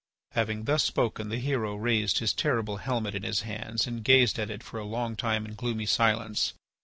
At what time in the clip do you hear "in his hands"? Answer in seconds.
3.13-3.85